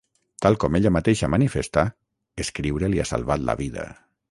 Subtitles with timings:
[0.45, 1.85] Tal com ella mateixa manifesta,
[2.47, 3.89] escriure li ha salvat la vida.